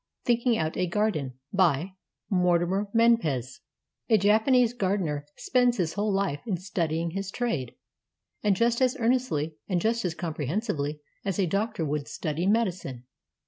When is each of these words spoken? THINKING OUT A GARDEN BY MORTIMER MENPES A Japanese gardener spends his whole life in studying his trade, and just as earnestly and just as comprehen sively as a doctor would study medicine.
THINKING 0.25 0.57
OUT 0.57 0.77
A 0.77 0.87
GARDEN 0.87 1.35
BY 1.53 1.93
MORTIMER 2.31 2.87
MENPES 2.91 3.61
A 4.09 4.17
Japanese 4.17 4.73
gardener 4.73 5.27
spends 5.35 5.77
his 5.77 5.93
whole 5.93 6.11
life 6.11 6.41
in 6.47 6.57
studying 6.57 7.11
his 7.11 7.29
trade, 7.29 7.75
and 8.41 8.55
just 8.55 8.81
as 8.81 8.97
earnestly 8.99 9.57
and 9.69 9.79
just 9.79 10.03
as 10.03 10.15
comprehen 10.15 10.63
sively 10.63 11.01
as 11.23 11.37
a 11.37 11.45
doctor 11.45 11.85
would 11.85 12.07
study 12.07 12.47
medicine. 12.47 13.03